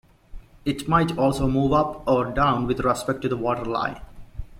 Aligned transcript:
It 0.65 0.87
might 0.89 1.15
also 1.15 1.47
move 1.47 1.73
up 1.73 2.01
or 2.07 2.25
down 2.25 2.65
with 2.65 2.79
respect 2.79 3.21
to 3.21 3.29
the 3.29 3.37
water 3.37 3.65
line. 3.65 4.01